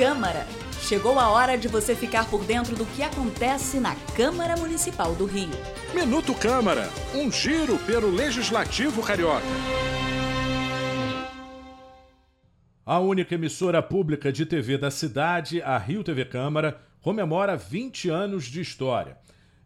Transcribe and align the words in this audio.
Câmara. 0.00 0.46
Chegou 0.80 1.18
a 1.18 1.28
hora 1.28 1.58
de 1.58 1.68
você 1.68 1.94
ficar 1.94 2.24
por 2.30 2.42
dentro 2.42 2.74
do 2.74 2.86
que 2.86 3.02
acontece 3.02 3.78
na 3.78 3.94
Câmara 4.16 4.56
Municipal 4.56 5.14
do 5.14 5.26
Rio. 5.26 5.50
Minuto 5.94 6.34
Câmara, 6.34 6.88
um 7.14 7.30
giro 7.30 7.76
pelo 7.80 8.08
Legislativo 8.08 9.02
Carioca. 9.02 9.44
A 12.86 12.98
única 12.98 13.34
emissora 13.34 13.82
pública 13.82 14.32
de 14.32 14.46
TV 14.46 14.78
da 14.78 14.90
cidade, 14.90 15.60
a 15.60 15.76
Rio 15.76 16.02
TV 16.02 16.24
Câmara, 16.24 16.80
comemora 17.02 17.54
20 17.54 18.08
anos 18.08 18.46
de 18.46 18.62
história. 18.62 19.18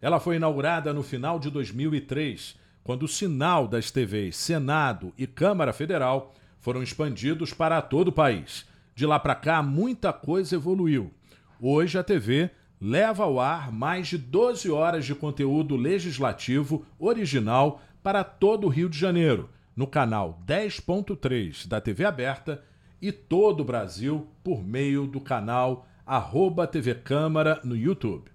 Ela 0.02 0.18
foi 0.18 0.34
inaugurada 0.34 0.92
no 0.92 1.04
final 1.04 1.38
de 1.38 1.48
2003, 1.48 2.56
quando 2.82 3.04
o 3.04 3.08
sinal 3.08 3.68
das 3.68 3.92
TVs 3.92 4.36
Senado 4.36 5.12
e 5.16 5.28
Câmara 5.28 5.72
Federal 5.72 6.34
foram 6.58 6.82
expandidos 6.82 7.54
para 7.54 7.80
todo 7.80 8.08
o 8.08 8.12
país. 8.12 8.73
De 8.94 9.06
lá 9.06 9.18
para 9.18 9.34
cá, 9.34 9.62
muita 9.62 10.12
coisa 10.12 10.54
evoluiu. 10.54 11.12
Hoje, 11.60 11.98
a 11.98 12.04
TV 12.04 12.50
leva 12.80 13.24
ao 13.24 13.40
ar 13.40 13.72
mais 13.72 14.06
de 14.06 14.18
12 14.18 14.70
horas 14.70 15.04
de 15.04 15.14
conteúdo 15.14 15.74
legislativo 15.74 16.86
original 16.98 17.80
para 18.02 18.22
todo 18.22 18.66
o 18.66 18.70
Rio 18.70 18.88
de 18.88 18.98
Janeiro, 18.98 19.48
no 19.74 19.86
canal 19.86 20.40
10.3 20.46 21.66
da 21.66 21.80
TV 21.80 22.04
aberta 22.04 22.62
e 23.00 23.10
todo 23.10 23.60
o 23.60 23.64
Brasil 23.64 24.28
por 24.44 24.62
meio 24.62 25.06
do 25.06 25.20
canal 25.20 25.86
arroba 26.06 26.66
TV 26.66 26.94
Câmara 26.94 27.60
no 27.64 27.76
YouTube. 27.76 28.30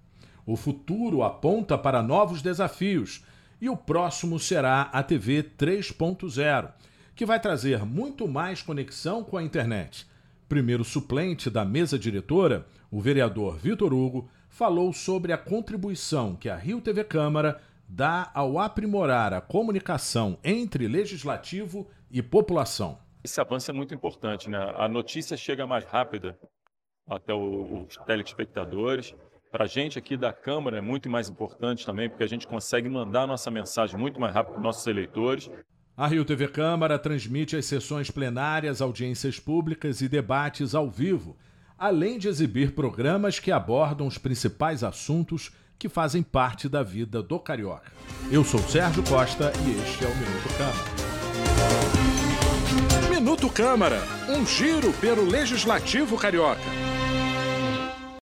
O 0.45 0.55
futuro 0.55 1.23
aponta 1.23 1.77
para 1.77 2.01
novos 2.01 2.41
desafios 2.41 3.23
e 3.61 3.69
o 3.69 3.77
próximo 3.77 4.39
será 4.39 4.83
a 4.91 5.03
TV 5.03 5.43
3.0, 5.57 6.71
que 7.15 7.25
vai 7.25 7.39
trazer 7.39 7.85
muito 7.85 8.27
mais 8.27 8.61
conexão 8.61 9.23
com 9.23 9.37
a 9.37 9.43
internet. 9.43 10.07
Primeiro 10.49 10.83
suplente 10.83 11.47
da 11.47 11.63
mesa 11.63 11.99
diretora, 11.99 12.65
o 12.89 12.99
vereador 12.99 13.55
Vitor 13.55 13.93
Hugo, 13.93 14.27
falou 14.49 14.91
sobre 14.91 15.31
a 15.31 15.37
contribuição 15.37 16.35
que 16.35 16.49
a 16.49 16.55
Rio 16.55 16.81
TV 16.81 17.03
Câmara 17.03 17.61
dá 17.87 18.31
ao 18.33 18.57
aprimorar 18.57 19.31
a 19.31 19.41
comunicação 19.41 20.39
entre 20.43 20.87
legislativo 20.87 21.87
e 22.09 22.23
população. 22.23 22.97
Esse 23.23 23.39
avanço 23.39 23.69
é 23.69 23.73
muito 23.75 23.93
importante, 23.93 24.49
né? 24.49 24.57
A 24.75 24.87
notícia 24.87 25.37
chega 25.37 25.67
mais 25.67 25.85
rápida 25.85 26.35
até 27.07 27.31
os 27.31 27.95
telespectadores. 28.07 29.13
Para 29.51 29.65
a 29.65 29.67
gente 29.67 29.99
aqui 29.99 30.17
da 30.17 30.33
Câmara 30.33 30.79
é 30.79 30.81
muito 30.81 31.07
mais 31.11 31.29
importante 31.29 31.85
também, 31.85 32.09
porque 32.09 32.23
a 32.23 32.27
gente 32.27 32.47
consegue 32.47 32.89
mandar 32.89 33.27
nossa 33.27 33.51
mensagem 33.51 33.99
muito 33.99 34.19
mais 34.19 34.33
rápido 34.33 34.53
para 34.53 34.59
os 34.61 34.63
nossos 34.63 34.87
eleitores. 34.87 35.47
A 35.99 36.07
Rio 36.07 36.23
TV 36.23 36.47
Câmara 36.47 36.97
transmite 36.97 37.57
as 37.57 37.65
sessões 37.65 38.09
plenárias, 38.09 38.81
audiências 38.81 39.37
públicas 39.37 39.99
e 39.99 40.07
debates 40.07 40.73
ao 40.73 40.89
vivo, 40.89 41.35
além 41.77 42.17
de 42.17 42.29
exibir 42.29 42.71
programas 42.71 43.37
que 43.37 43.51
abordam 43.51 44.07
os 44.07 44.17
principais 44.17 44.81
assuntos 44.81 45.51
que 45.77 45.89
fazem 45.89 46.23
parte 46.23 46.69
da 46.69 46.83
vida 46.83 47.21
do 47.21 47.37
carioca. 47.37 47.91
Eu 48.31 48.45
sou 48.45 48.61
Sérgio 48.61 49.03
Costa 49.03 49.51
e 49.67 49.71
este 49.71 50.05
é 50.05 50.07
o 50.07 50.15
Minuto 50.15 50.47
Câmara. 50.57 50.89
Minuto 53.09 53.49
Câmara, 53.49 54.01
um 54.29 54.45
giro 54.45 54.93
pelo 55.01 55.25
Legislativo 55.25 56.17
Carioca. 56.17 56.61